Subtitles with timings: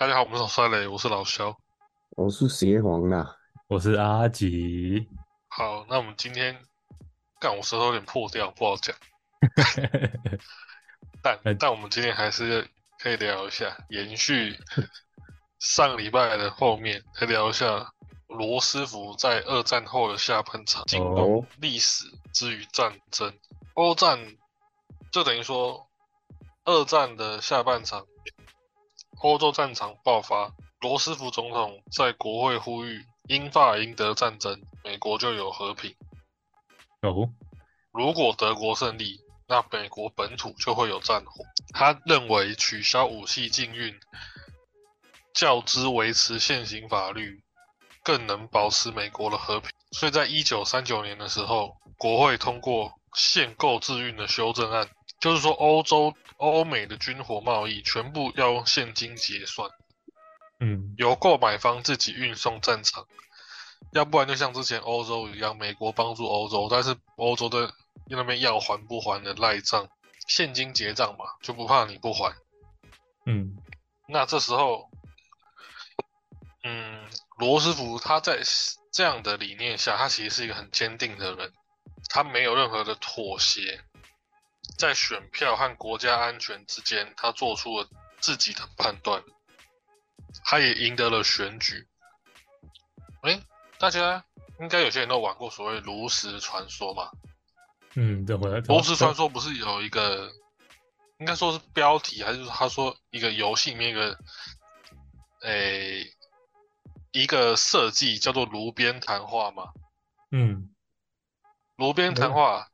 [0.00, 1.54] 大家好，我们是帅雷，我是老肖。
[2.16, 3.36] 我是邪皇啦，
[3.68, 5.06] 我是阿吉，
[5.48, 6.58] 好，那我们今天
[7.38, 8.96] 干，我舌头有点破掉，不好讲。
[11.22, 12.66] 但哎但我们今天还是
[12.98, 14.56] 可以聊一下，延续
[15.58, 17.92] 上礼拜的后面，来聊一下
[18.26, 23.30] 罗斯福在二战后的下半场进攻哦历史之于战争。
[23.74, 24.18] 欧战
[25.12, 25.90] 就等于说，
[26.64, 28.06] 二战的下半场，
[29.20, 35.94] 欧洲战场爆发，罗斯福总统在国会呼吁英法赢得战争，美国就有和平。
[37.02, 37.28] 哦，
[37.92, 41.44] 如果德国胜利，那美国本土就会有战火。
[41.74, 43.94] 他认为取消武器禁运，
[45.34, 47.42] 较之维持现行法律，
[48.02, 49.70] 更能保持美国的和平。
[49.92, 54.88] 所以在一九三九年的时候，国会通过限购自运的修正案，
[55.20, 59.70] 就是说欧洲、欧美的军火贸易全部要用现金结算。
[60.58, 63.06] 嗯，由购买方自己运送战场，
[63.92, 67.72] 要不然就像之前欧洲一样，美国帮助欧洲，但是欧洲的
[68.06, 69.88] 那边要还不还的赖账，
[70.26, 72.34] 现金结账嘛，就不怕你不还。
[73.26, 73.56] 嗯，
[74.08, 74.90] 那这时候，
[76.64, 77.08] 嗯，
[77.38, 78.40] 罗斯福他在
[78.92, 81.52] 这样的理念下，他其实是一个很坚定的人，
[82.08, 83.80] 他没有任何的妥协，
[84.80, 87.86] 在选票和国家安全之间，他做出了
[88.18, 89.22] 自己的判断，
[90.42, 91.86] 他也赢得了选举。
[93.24, 93.42] 诶，
[93.78, 94.24] 大家
[94.58, 97.10] 应该有些人都玩过所谓炉石传说嘛？
[97.94, 100.32] 嗯，这回来，炉石传说不是有一个，
[101.18, 104.18] 应该说是标题，还是说他说一个游戏里面一个，
[105.42, 106.10] 诶、
[107.12, 109.72] 一个设计叫做炉边谈话嘛？
[110.30, 110.74] 嗯，
[111.76, 112.70] 炉边谈话，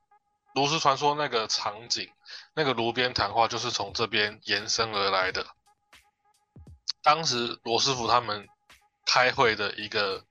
[0.57, 2.11] 炉石传说那个场景，
[2.55, 5.47] 那个炉边谈话就是从这边延伸而来的。
[7.03, 8.49] 当时罗斯福他们
[9.05, 10.25] 开会的一个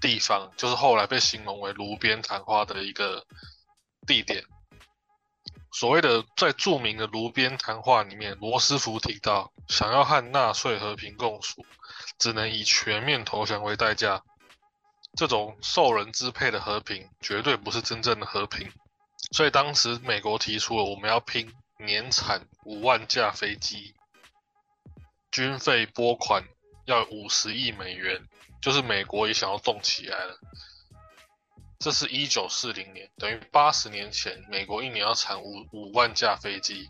[0.00, 3.24] 地方，就是后来被形容为炉边谈话的一个
[4.08, 4.42] 地点。
[5.70, 11.64] 所谓的在著名的炉边谈话里面，罗斯福提到，想要和纳粹和平共处，
[12.18, 14.20] 只能以全面投降为代价。
[15.16, 18.72] 这种受人支配的和平，绝对不是真正的和平。
[19.30, 23.94] 所以当时美国提出了，我们要拼年产五万架飞机，
[25.30, 26.42] 军费拨款
[26.84, 28.20] 要五十亿美元，
[28.60, 30.38] 就是美国也想要动起来了。
[31.78, 36.86] 这是一九四零年，等于八十年前，美国一年要产五五万架飞机，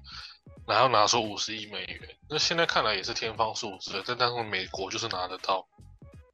[0.67, 2.01] 然后拿出五十亿美元。
[2.29, 5.69] 那现在看来也是天方数字，但但是美国就是拿得到。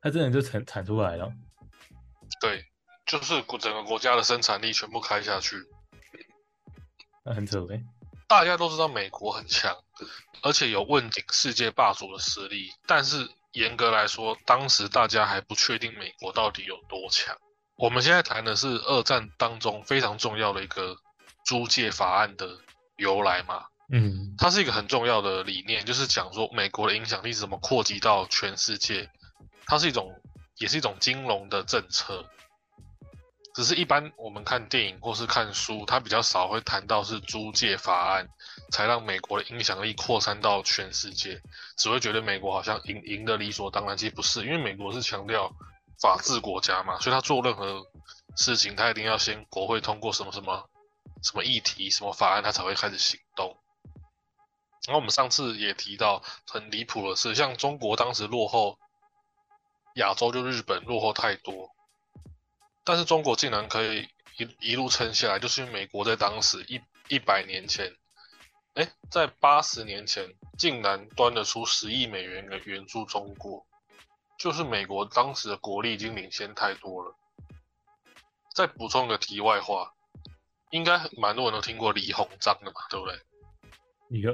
[0.01, 1.31] 他真的就产产出来了，
[2.41, 2.65] 对，
[3.05, 5.57] 就是整个国家的生产力全部开下去。
[7.27, 7.85] 那很扯诶。
[8.29, 9.77] 大家都知道美国很强，
[10.43, 17.37] 而且有问鼎世界霸主的实力，但是严格来说，当时大家还不确定美国到底有多强。
[17.77, 20.97] 我们现在谈的是二战当中非常重要的一个
[21.45, 22.59] 租借法案的
[22.97, 29.09] 由来嘛，嗯，它是一个很重要的理念，就是讲说美国的影响力是怎么扩及到全世界，
[29.67, 30.11] 它是一种
[30.57, 32.25] 也是一种金融的政策。
[33.57, 38.29] 只是一般我们看电影或是看书，它比较少会谈到是租借法案
[38.71, 41.41] 才让美国的影响力扩散到全世界，
[41.79, 45.51] 只会觉得美国好像赢赢得理所当然，其实不是，因为美国是强调
[46.03, 47.83] 法治国家嘛，所以他做任何
[48.37, 50.69] 事情，他一定要先国会通过什么什么
[51.23, 53.57] 什么议题、什么法案，他才会开始行动。
[54.87, 58.79] 然后我们上次也提到很离谱的是，像中国当时落后
[59.95, 61.71] 亚洲，就日本落后太多，
[62.87, 64.09] 但是中国竟然可以
[64.39, 67.93] 一一路撑下来，就是因为美国在当时一一百年前，
[68.75, 70.25] 哎，在八十年前
[70.57, 73.67] 竟然端得出十亿美元的援助中国，
[74.39, 77.15] 就是美国当时的国力已经领先太多了。
[78.55, 79.93] 再补充个题外话，
[80.71, 83.21] 应该蛮多人都听过李鸿章的嘛，对不对？
[84.09, 84.33] 李个，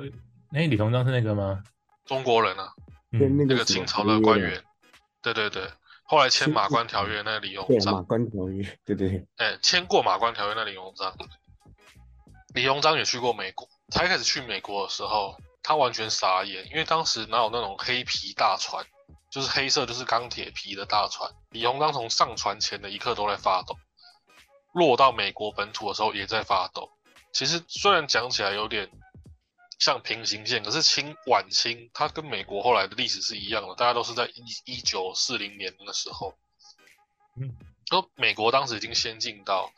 [0.52, 1.64] 哎，李鸿章是那个吗？
[2.04, 2.72] 中国人啊，
[3.12, 4.62] 嗯，那个清朝的官员，
[5.22, 5.70] 对对对，
[6.12, 11.10] 后来签清马关条约那个李鸿章马章，关条约，对对对，哎，签过马关条约那李鸿章，
[12.52, 13.66] 李鸿章也去过美国。
[13.88, 18.84] 他一开始去美国的时候，他完全傻眼，因为当时哪有那种黑皮大船，
[19.30, 21.30] 就是黑色就是钢铁皮的大船。
[21.48, 23.74] 李鸿章从上船前的一刻都在发抖，
[24.74, 26.90] 落到美国本土的时候也在发抖。
[27.32, 28.90] 其实虽然讲起来有点
[29.82, 36.38] 像平行线，可是清晚清它跟美国后来的历史是一样的，大家都是在一一九四零年的时候，
[37.34, 37.50] 嗯，
[37.90, 39.72] 说美国当时已经先进到，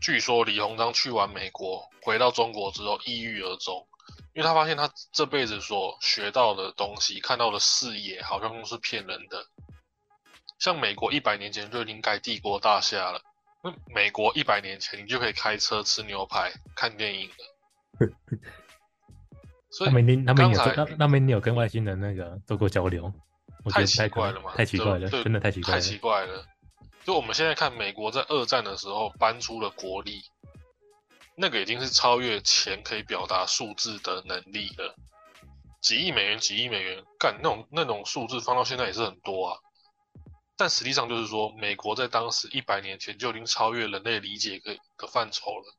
[0.00, 3.84] 据说李鸿章去完美国回到中国之后抑郁而终，
[4.32, 9.44] 因为他发现他这辈子所学到的东西、看到的视野，好像都是骗人的。
[10.60, 13.20] 像美国一百年前就已经盖帝国大厦了，
[13.64, 18.06] 那美国一百年前你就可以开车、吃牛排、看电影了。
[19.72, 23.12] 所以他们一定，他们有那那边你有跟外星人那个做过交流？
[23.64, 25.80] 我觉太太可怪了嘛，太奇怪了，对真的太奇怪了太。
[25.80, 26.44] 奇怪了。
[27.04, 30.22] 就我们现在看美国在二战的时候搬出了国力，
[31.36, 34.94] 那个已经是超越钱可以表达数字的能力了。
[35.80, 39.58] 几亿美元，几亿美元，干那种那种数字放到现在也是很多啊。
[40.56, 45.74] 但实际上就是说，美国在当时一百年前就已经超越人类理解的的范畴了，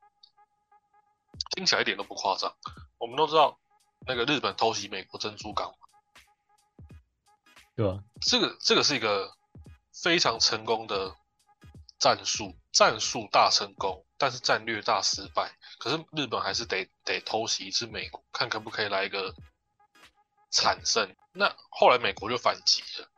[1.56, 2.54] 听起来一点都不夸张。
[2.98, 3.58] 我们都知道，
[4.06, 5.74] 那个日本偷袭美国珍珠港
[7.76, 8.04] 对吧？
[8.22, 9.34] 这个这个是一个
[9.92, 11.16] 非常成功的
[11.98, 15.52] 战术，战术大成功，但是战略大失败。
[15.80, 19.34] 可是日本还是得得偷袭一次美国，看可不可以来一个
[20.52, 21.16] 惨胜。
[21.32, 23.10] 那后来美国就反击了，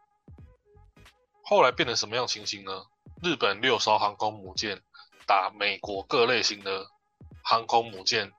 [1.44, 2.86] 后来变成什么样情形呢？
[3.22, 4.82] 日本六艘航空母舰
[5.26, 6.88] 打美国各类型的
[7.44, 8.32] 航空母舰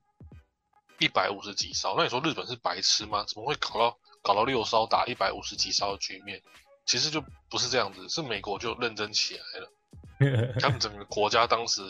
[0.98, 3.24] 一百五十几艘，那你说日本是白痴吗？
[3.26, 6.42] 怎么会搞到搞到六艘打一百五十几艘的局面？
[6.84, 11.82] 其实就不是这样子，是美国就认真起来了， 他们整个国家当时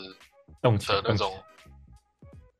[0.61, 1.43] 动起来的那种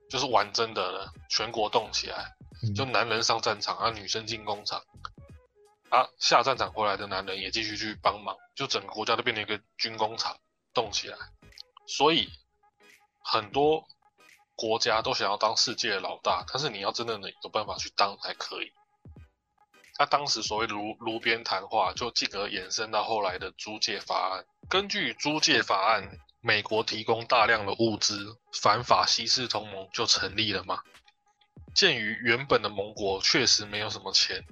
[0.09, 4.81] 就是玩真的了，全国动起来，嗯就男人上战场啊，女生进工厂，
[5.89, 10.37] 啊，下战场回来的男人也继续去帮忙，就整个国家都变成一个军工厂，
[10.73, 11.17] 动起来。
[11.87, 12.29] 所以
[13.19, 13.83] 很多
[14.57, 18.73] 国家都想要当世界的老大，但是你要真的能有办法去当才可以。
[19.93, 24.45] 他当时所谓炉炉边谈话，就进而延伸到后来的租借法案。
[24.67, 30.81] 根据租借法案，美国提供大量的物资，反法西斯同盟就成立了嘛。
[31.73, 34.43] 鉴于原本的盟国确实没有什么钱，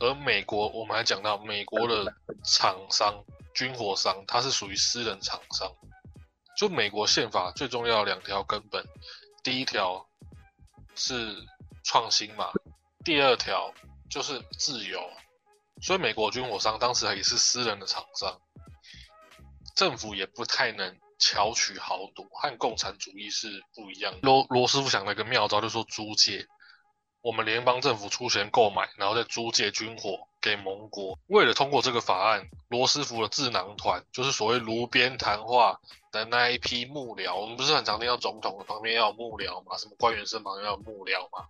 [0.00, 2.12] 而美国我们还讲到美国的
[2.44, 5.72] 厂商军火商，它是属于私人厂商。
[6.56, 8.84] 就美国宪法最重要两条根本，
[9.44, 10.04] 第一条
[10.96, 11.36] 是
[11.84, 12.50] 创新嘛，
[13.04, 13.72] 第二条
[14.10, 15.00] 就是自由。
[15.82, 18.40] 所以美国军火商当时也是私人的厂商，
[19.76, 24.20] 政府也不太能巧取豪夺，和共产主义是不一样的。
[24.22, 26.46] 罗罗斯福想了一个妙招，就说租借，
[27.24, 31.18] 我们联邦政府出钱购买，然后再租借军火给盟国。
[31.28, 35.80] 为了通过这个法案，罗斯福的智囊团，就是所谓炉边谈话
[36.12, 41.46] 的那一批幕僚，我们不是很常听到总统的旁边要有幕僚嘛，什么官员身旁要有幕僚嘛，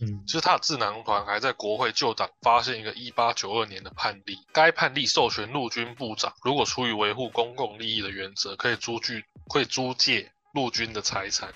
[0.00, 11.52] 嗯就是他的智囊团还在国会旧党发现一个一八九二年的判例，该判例授权陆军部长，如果出于维护公共利益的原则，可以租据会租借陆军的财产。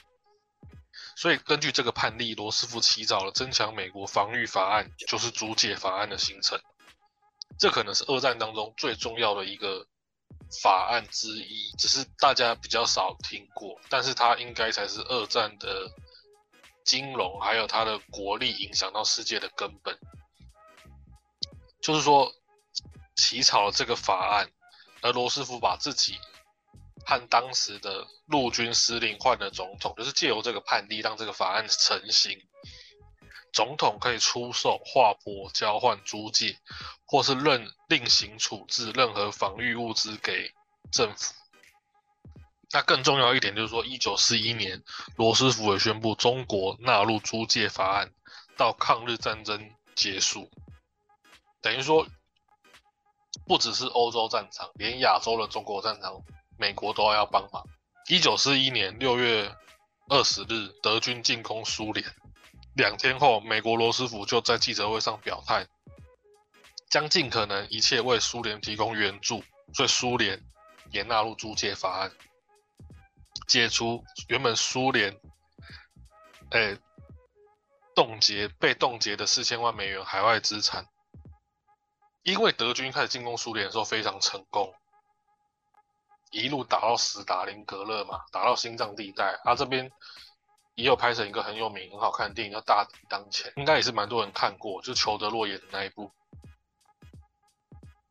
[1.17, 6.61] 所以根据这个判例，罗斯福起草了增强美国防御法案，就是租借法案的形成。
[7.59, 9.87] 这可能是二战当中最重要的一个
[10.63, 15.91] 法案之一，只是大家比较少听过，但是它应该才是二战的
[16.85, 19.97] 金融还有它的国力影响到世界的根本。
[21.81, 22.33] 就是说，
[23.17, 24.51] 起草了这个法案，
[25.03, 26.19] 而罗斯福把自己
[27.05, 32.39] 和当时的陆军司令换了总统，就是借由这个判例让这个法案成型。
[33.53, 36.59] 总统可以出售、划拨、交换、租借，
[37.05, 40.53] 或是任另行处置任何防御物资给
[40.91, 41.35] 政府。
[42.71, 44.83] 那更重要一点就是说，一九四一年，
[45.17, 48.11] 罗斯福也宣布中国纳入租借法案，
[48.57, 50.51] 到抗日战争结束，
[51.61, 52.07] 等于说，
[53.47, 56.23] 不只是欧洲战场，连亚洲的中国战场，
[56.63, 57.61] 美国都要帮忙。
[58.09, 59.53] 一九四一年六月
[60.09, 62.07] 二十日，德军进攻苏联。
[62.77, 65.67] 两天后，美国罗斯福就在记者会上表态，
[66.89, 69.43] 将尽可能一切为苏联提供援助，
[69.75, 70.41] 所以苏联
[70.93, 72.13] 也纳入租借法案，
[73.49, 75.19] 解除原本苏联，
[76.53, 76.79] 诶、
[77.93, 80.87] 冻结被冻结的四千万美元海外资产。
[82.23, 84.73] 因为德军开始进攻苏联的时候非常成功，
[86.33, 89.39] 一路打到斯大林格勒嘛，打到心脏地带。
[89.45, 89.93] 啊，这边
[90.75, 96.05] 也有拍成一个很有名、很好看的电影叫《大敌当前》，应该也是蛮多人看过，就裘德洛演的那一部《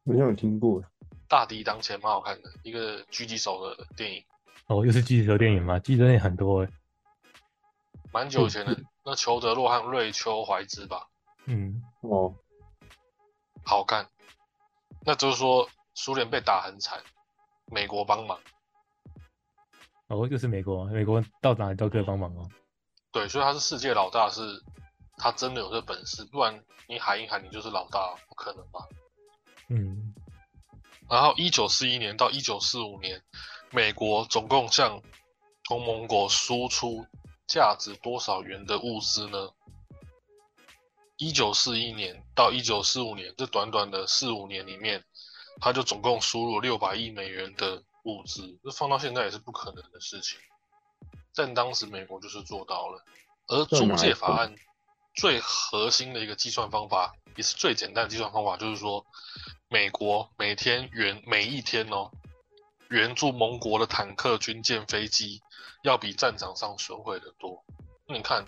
[0.05, 0.81] 好像有听过，
[1.27, 4.23] 大敌当前》，蛮好看的，一个狙击手的电影，
[4.67, 5.79] 哦，又是狙击手电影吗？
[5.79, 6.69] 记者电影很多哎。
[8.13, 8.77] 蛮久以前的。
[9.03, 11.07] 那裘德洛和瑞秋怀兹吧，
[11.45, 12.35] 嗯，哦，
[13.65, 14.07] 好看。
[15.03, 17.01] 那就是说，苏联被打很惨，
[17.71, 18.39] 美国帮忙。
[20.07, 22.47] 哦，就是美国，美国到哪里都可以帮忙哦。
[23.13, 24.41] 对，所以他是世界老大是
[25.15, 28.85] 他真的有这本事，不然你喊一喊你就是老大，不可能吧？
[29.69, 30.13] 嗯，
[31.09, 33.23] 然后一九四一年到一九四五年，
[33.71, 35.01] 美国总共向
[35.63, 37.05] 同盟国输出
[37.47, 39.49] 价值多少元的物资呢？
[41.15, 45.05] 一九四一年到一九四五年这短短的四五年里面，
[45.61, 50.39] 他就总共输入六百亿美元的物资，这放到现在也是不可能的事情。
[51.33, 53.01] 但当时美国就是做到了，
[53.47, 54.55] 而租借法案
[55.13, 59.05] 最核心的一个计算方法，也是最简单的计算方法，就是说，
[59.69, 62.11] 美国每天援每一天哦，
[62.89, 65.41] 援助盟国的坦克、军舰、飞机，
[65.83, 67.63] 要比战场上损毁的多。
[68.07, 68.45] 那你看。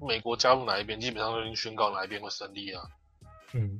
[0.00, 2.82] 美国加入哪一边，基本上都已经宣告哪一边会胜利啊。
[3.52, 3.78] 嗯，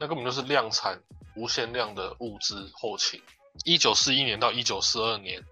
[0.00, 1.00] 那根本就是量产
[1.40, 3.22] 无限量的物资后勤。
[3.64, 5.42] 一九四一年到一九四二年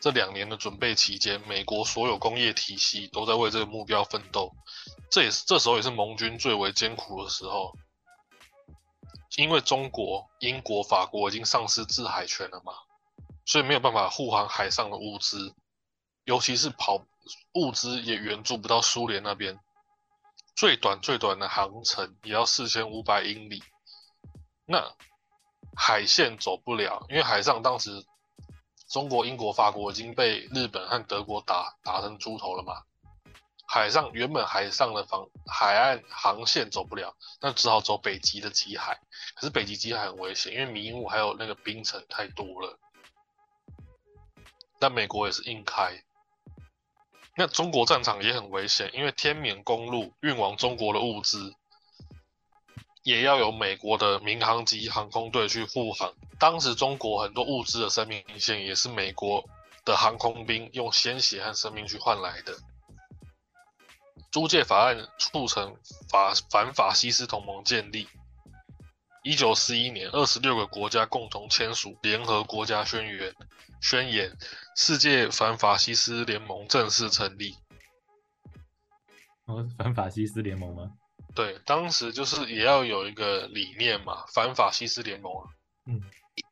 [0.00, 4.52] 这两年的准备期间，美国所有工业体系都在为这个目标奋斗。
[5.10, 7.76] 这也是这时候也是盟军最为艰苦的时候，
[9.36, 12.72] 因为中国、英国、法国已经丧失制海权了嘛，
[13.44, 15.52] 所以没有办法护航海上的物资，
[16.24, 17.04] 尤其是跑。
[17.54, 19.56] 物资也援助不到苏联那边，
[20.56, 23.62] 最短最短的航程也要四千五百英里，
[24.66, 24.92] 那
[25.76, 28.04] 海线走不了，因为海上当时
[28.88, 32.82] 中国、英国、法国已经被日本和德国打打成猪头了嘛，
[33.66, 39.00] 海上原本海上的防海岸航线走不了，那只好走北极的极海，
[39.34, 42.78] 可是北极极海很危险，因为迷雾还有那个冰层太多了，
[44.78, 46.02] 但美国也是硬开。
[47.34, 51.54] 那中国战场也很危险，因为天缅公路运往中国的物资，
[53.02, 56.12] 也要由美国的民航机航空队去护航。
[56.38, 59.44] 当时中国很多物资的生命线，也是美国
[59.84, 62.56] 的航空兵用鲜血和生命去换来的。
[64.30, 65.76] 租借法案促成
[66.08, 68.08] 法反法西斯同盟建立。
[69.22, 73.34] 一九四一年，二十六个国家共同签署联合国家宣言，
[73.80, 74.36] 宣言
[74.74, 77.54] 世界反法西斯联盟正式成立。
[79.44, 80.92] 哦，反法西斯联盟吗？
[81.34, 85.48] 对，当时就是也要有一个理念嘛，反法西斯联盟啊。
[85.86, 86.00] 嗯。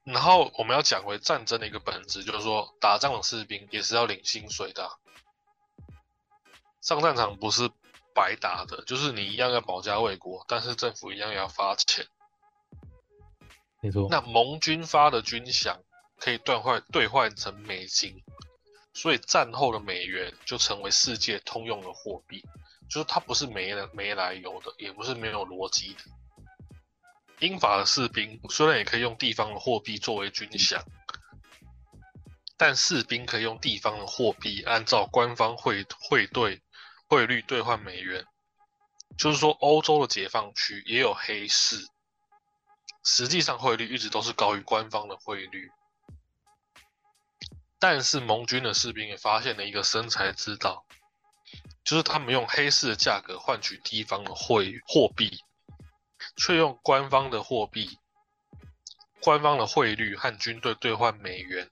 [0.04, 4.90] 然后我们要讲回战争的一个本质，就是说打仗的士兵也是要领薪水的，
[6.82, 7.70] 上战场不是
[8.14, 12.06] 白打的，就是你一样要保家卫国，但是政府一样也要发钱。
[13.80, 15.78] 没错，那盟军发的军饷
[16.18, 18.22] 可以兑换兑换成美金，
[18.92, 22.44] 所以战后的美元就成为世界通用的货币，
[22.90, 26.00] 就是它不是没来没来由的，也不是没有逻辑的。
[27.38, 30.82] 英法的士兵虽然也可以用地方的货币作为军饷，
[32.58, 36.60] 但士兵可以用地方的货币按照官方汇汇兑
[37.08, 38.26] 汇率兑换美元，
[39.16, 41.86] 就是说欧洲的解放区也有黑市。
[43.02, 45.70] 实际上汇率一直都是高于官方的汇率，
[47.78, 50.84] 但是盟军的士兵也发现了一个生财之道，
[51.84, 55.42] 就是他们用黑市的价格换取地方的汇货币，
[56.36, 57.98] 却用官方的货币、
[59.20, 61.70] 官方的汇率和军队兑换美元，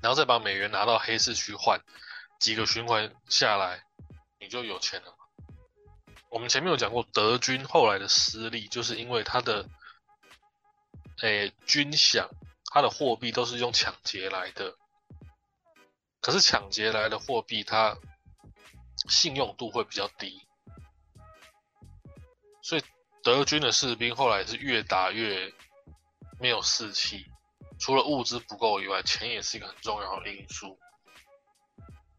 [0.00, 1.80] 然后再把美元拿到黑市去换，
[2.38, 3.82] 几个循环下来，
[4.38, 5.14] 你就有钱了。
[6.30, 9.68] 我们前面有讲过，德军后来的失利，就是因为他的。
[11.20, 12.28] 诶，军饷，
[12.66, 14.76] 它的货币都是用抢劫来的，
[16.20, 17.98] 可是抢劫来的货币，它
[19.08, 20.46] 信用度会比较低，
[22.62, 22.82] 所以
[23.22, 25.52] 德军的士兵后来是越打越
[26.40, 27.26] 没有士气。
[27.78, 30.76] 除了物资不够以外，钱也是一个很重要的因素。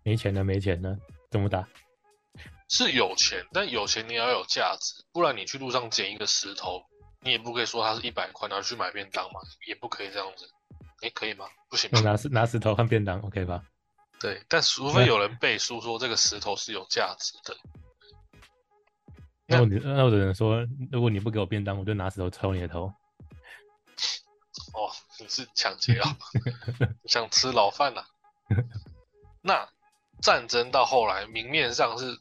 [0.04, 0.42] 没钱呢？
[0.44, 0.98] 没钱呢？
[1.30, 1.68] 怎么打？
[2.70, 6.82] 是有钱，但有钱你要有价值，不然你去路上捡一个石头。
[7.22, 10.50] 你也不可以说它是一百块拿去买便当嘛，也不可以这样子。
[11.02, 11.46] 哎，可以吗？
[11.70, 11.90] 不行。
[12.02, 13.62] 拿石拿石头换便当，OK 吧？
[14.20, 17.56] 对，但除非有人背书说这个石头是有价值的。
[19.48, 22.94] 那我那我只能说，如果你不给我便当，我就拿石头抽你的头。
[24.74, 26.18] 哦，你是抢劫啊？
[27.08, 28.04] 想吃牢饭呐？
[29.42, 29.68] 那
[30.22, 32.20] 战争到后来，明面上是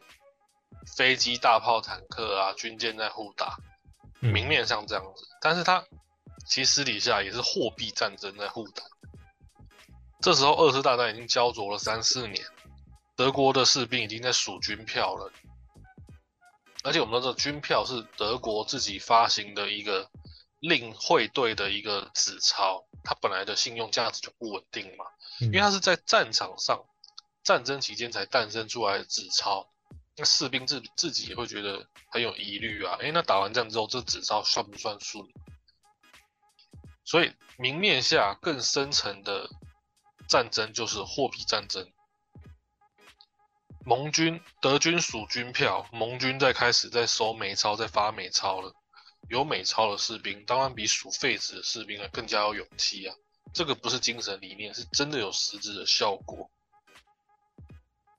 [0.97, 3.59] 飞机、大炮、坦克啊，军舰在互打。
[4.21, 5.85] 明面上这样子，但是它
[6.47, 8.83] 其实私底下也是货币战争在互打。
[10.21, 12.45] 这时候二次大战已经焦灼了三四年，
[13.15, 15.33] 德国的士兵已经在数军票了，
[16.83, 20.11] 而且我们知道这军票是德国自己发行的一个
[20.61, 25.05] 令汇兑的一个纸钞，它本来的信用价值就不稳定嘛，
[25.41, 26.85] 因为它是在战场上
[27.45, 29.69] 战争期间才诞生出来的纸钞，
[30.17, 32.97] 那士兵自自己也会觉得很有疑虑啊。
[32.99, 35.29] 诶，那打完仗之后，这纸钞算不算数？
[37.05, 39.49] 所以明面下更深层的
[40.29, 41.91] 战争就是货币战争。
[43.85, 48.75] 盟军德军数军票，盟军在开始在收美钞，在发美钞了。
[49.29, 53.15] 有美钞的士兵，当然比数废纸的士兵啊更加有勇气啊。
[53.55, 56.51] 这个不是精神理念，是真的有实质的效果。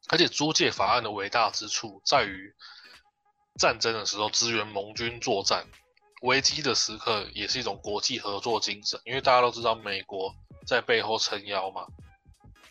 [0.09, 2.55] 而且租借法案的伟大之处在于，
[3.59, 5.67] 战争的时候支援盟军作战，
[6.23, 8.99] 危机的时刻也是一种国际合作精神。
[9.05, 10.35] 因为大家都知道美国
[10.69, 11.87] 在背后撑腰嘛。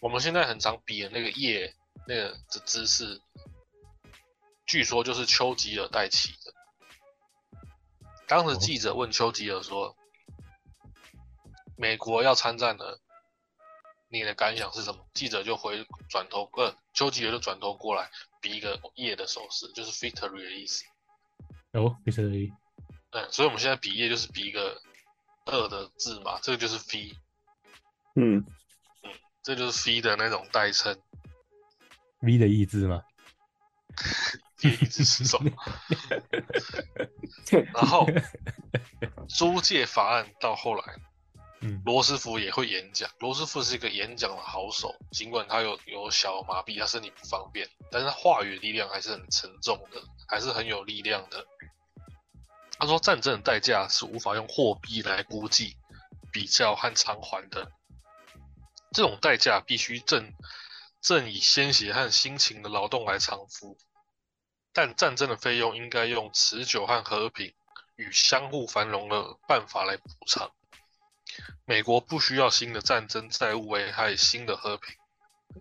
[0.01, 1.75] 我们现在很常比的那个叶
[2.07, 3.21] 那个的姿势，
[4.65, 6.55] 据说就是丘吉尔带起的。
[8.29, 9.97] 当时记者问丘吉尔说
[11.77, 13.01] ：“美国要参战了。”
[14.11, 15.05] 你的感想是什么？
[15.13, 20.85] 记者就回转头，呃，丘吉尔就转头过来，比一个叶的手势，就是 victory 的意思。
[21.73, 22.51] 哦，victory。
[23.11, 24.81] 对，所以我们现在比叶就是比一个
[25.45, 27.15] 二的字嘛，这个就是 v。
[28.21, 28.45] 嗯
[29.03, 29.11] 嗯，
[29.43, 30.99] 这就是 v 的那种代称。
[32.21, 33.03] v 的意志吗？
[34.63, 35.51] v 的意志是什么？
[37.73, 38.07] 然后
[39.29, 40.83] 租借法案到后来。
[41.85, 43.11] 罗斯福也会演讲。
[43.19, 51.45] 罗斯福是一个演讲的好手，尽管他有有小麻痹，他身体不方便，但是话语力量还是很沉重的，还是很有力量的。
[52.79, 55.77] 他说：“战争的代价是无法用货币来估计、
[56.31, 57.69] 比较和偿还的，
[58.93, 60.33] 这种代价必须正
[61.01, 63.79] 正以鲜血和辛勤的劳动来偿付。
[64.73, 67.55] 但战争的费用应该用持久和和平
[67.97, 70.51] 与相互繁荣的办法来补偿。”
[71.67, 74.95] 美国不需要新的战争债务危害新的和平，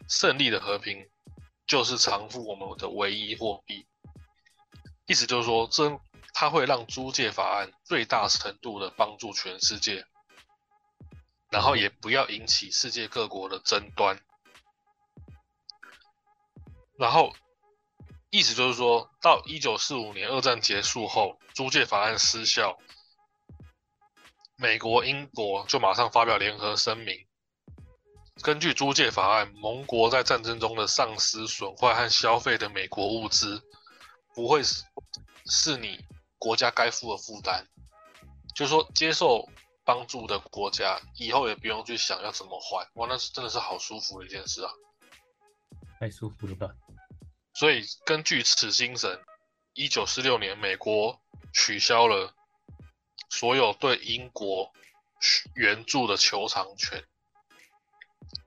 [0.07, 1.09] 胜利的和平
[1.65, 3.85] 就是偿付我们的唯一货币。
[5.05, 5.99] 意思就是说，这
[6.33, 10.05] 它会让租借法案最大程度的帮助全世界，
[11.49, 14.19] 然后也不要引起世界各国的争端。
[16.97, 17.33] 然后
[18.29, 22.77] 意思就是说到一九四五年二战结束后，租借法案失效。
[24.59, 27.27] 美国、英国就马上发表联合声明，
[28.41, 33.61] 根据租借法案，盟国在战争中的丧失、损坏和消费的美国物资，
[34.33, 34.83] 不会是
[35.45, 36.03] 是你
[36.39, 37.67] 国家该负的负担。
[38.55, 39.47] 就是说，接受
[39.87, 42.85] 帮助的国家以后也不用去想要怎么还。
[42.95, 44.69] 哇，那是真的是好舒服的一件事啊！
[45.97, 46.75] 太舒服了吧？
[47.53, 49.23] 所以，根据此精神，
[49.73, 51.21] 一九四六年，美国
[51.53, 52.33] 取消了。
[53.29, 54.71] 所有对英国
[55.53, 57.03] 援助的求偿权，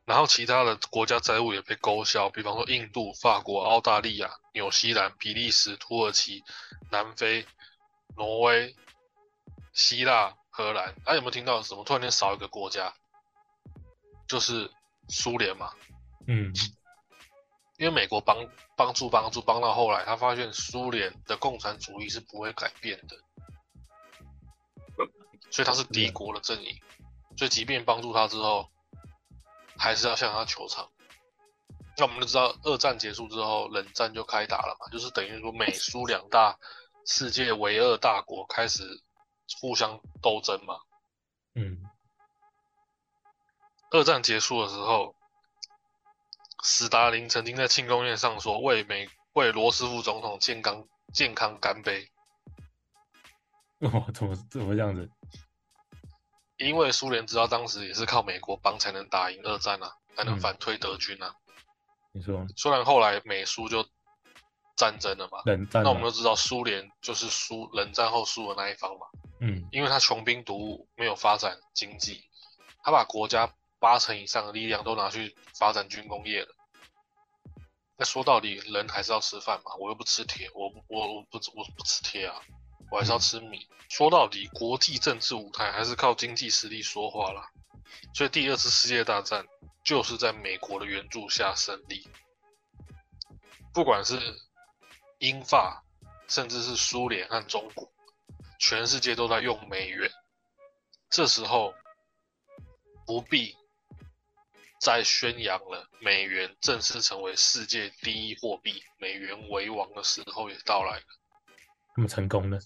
[0.07, 6.43] 然后其他的国家债务也被勾销，比方说印度、法国、澳大利亚、纽西兰、比利时、土耳其、
[6.91, 7.47] 南非、
[8.17, 8.75] 挪威、
[9.75, 10.95] 希腊、荷兰。
[11.05, 11.83] 啊，有没有听到什么？
[11.85, 12.93] 突然间少一个国家，
[14.29, 14.71] 就是
[15.09, 15.73] 苏联嘛。
[16.27, 16.53] 嗯，
[17.79, 18.37] 因为美国帮
[18.77, 23.17] 帮助帮助帮到后来，他发现苏联的共产主义是不会改变的。
[25.51, 26.81] 所以他是敌国的阵营，
[27.37, 28.71] 所以即便帮助他之后，
[29.77, 30.89] 还是要向他求偿。
[31.97, 36.57] 那我们就知道，二战结束之后，冷战就开打了嘛，就是等于说美苏两大
[37.05, 39.03] 世界唯二大国开始
[39.61, 40.81] 互相斗争嘛。
[41.55, 41.83] 嗯。
[43.91, 45.17] 二战结束的时候，
[46.63, 52.09] 斯大林曾经在庆功宴上说：“为美为罗斯福总统健康健康干杯。”
[53.81, 55.11] 哦，怎么怎么这样子？
[56.59, 61.35] 因为苏联知道当时也是靠美国帮才能打赢二战啊，才能反推德军啊。
[62.13, 63.89] 你说，虽然后来美苏就
[64.81, 69.07] 战争了嘛，冷战，那我们都知道苏联就是输冷战后输的那一方嘛。
[69.41, 72.25] 嗯，因为他穷兵黩武，没有发展经济，
[72.83, 76.49] 他把国家八成以上的力量都拿去发展军工业了。
[77.99, 82.41] 那说到底，人还是要吃饭嘛，我又不吃铁，我我我不我不吃铁啊。
[82.91, 83.69] 我还是要吃米。
[83.91, 87.51] 说到底，国际政治舞台还是靠经济实力说话啦。
[88.15, 89.45] 所以第二次世界大战
[89.85, 92.09] 就是在美国的援助下胜利。
[93.73, 94.19] 不管是
[95.21, 95.85] 英法，
[96.29, 97.91] 甚至是苏联和中国，
[98.59, 100.11] 全世界都在用美元。
[101.11, 101.75] 这时候
[103.07, 103.55] 不必
[104.81, 111.05] 再宣扬了，美元正式成为世界第一货币，美元为王的时候也到来了。
[111.95, 112.59] 他们成功了，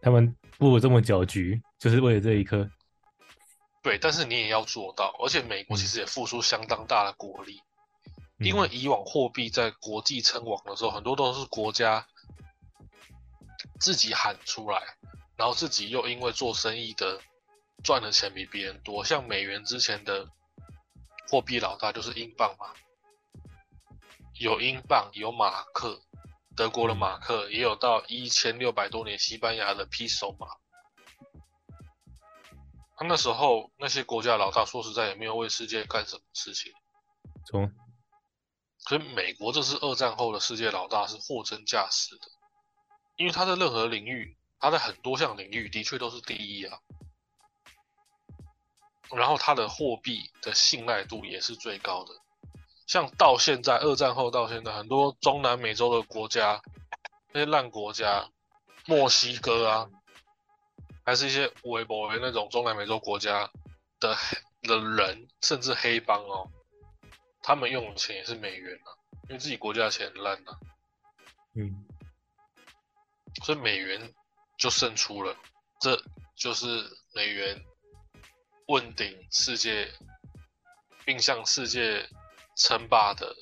[0.00, 2.70] 他们布了这么搅局，就是为了这一刻。
[3.82, 7.60] 对，但是你也要做到，而且美国其实也付出相当大的国力。
[8.38, 12.06] 因为以往货币在国际称王的时候，很多都是国家
[13.80, 14.82] 自己喊出来，
[15.36, 17.20] 然后自己又因为做生意的
[17.82, 20.28] 赚的钱比别人多，像美元之前的
[21.28, 22.72] 货币老大就是英镑嘛，
[24.38, 26.02] 有英镑，有马克，
[26.54, 30.46] 德国的马克，也有到一千六百多年西班牙的 peso 嘛。
[32.98, 36.72] 他那时候那些国家老大，说实在也没有为世界干什么事情。
[37.46, 37.70] 从
[38.88, 42.28] 所以美国这是二战后的世界老大，是货真价实的，
[43.16, 46.78] 因为他在任何领域，他在很多项领域的确都是第一啊。
[49.10, 52.12] 然后他的货币的信赖度也是最高的，
[52.86, 56.60] 像到现在二战后到现在，很多中南美洲的国家，
[57.32, 58.28] 那些烂国家，
[58.86, 59.88] 墨西哥啊，
[61.04, 63.50] 还是一些微博为那种中南美洲国家
[64.00, 64.16] 的
[64.62, 66.50] 的人，甚至黑帮哦。
[67.46, 68.90] 他们用的钱也是美元啊，
[69.28, 70.58] 因为自己国家的钱很烂啊，
[71.54, 71.86] 嗯，
[73.44, 74.12] 所以美元
[74.58, 75.36] 就胜出了，
[75.80, 75.96] 这
[76.34, 76.66] 就是
[77.14, 77.64] 美元
[78.66, 79.88] 问鼎世界，
[81.04, 82.04] 并向世界
[82.56, 83.32] 称霸的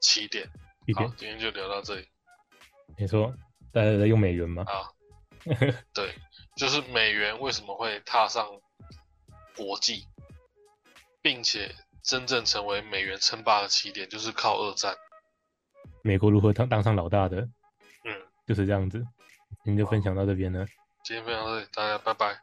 [0.00, 0.48] 起点。
[0.94, 2.08] 好，今天就聊到这里。
[2.96, 3.36] 没错，
[3.70, 4.88] 大家在用美元吗，啊。
[5.92, 6.14] 对，
[6.56, 8.48] 就是美元为什么会踏上
[9.54, 10.08] 国际，
[11.20, 14.94] 并且真正成为美元称霸的起点，就是靠二战。
[16.02, 17.36] 美国如何当当上老大的，
[18.04, 18.12] 嗯，
[18.46, 18.98] 就是这样子。
[19.64, 20.66] 今天就分享到这边了，
[21.04, 22.40] 今天分享到这里，大家拜拜。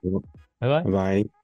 [0.59, 0.91] 拜拜拜。
[0.91, 1.38] 拜。